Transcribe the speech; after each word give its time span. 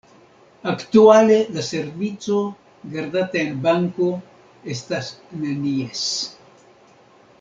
Aktuale 0.69 1.35
la 1.57 1.65
servico, 1.67 2.37
gardata 2.95 3.41
en 3.43 3.61
banko, 3.67 4.09
estas 4.77 5.11
nenies. 5.43 6.07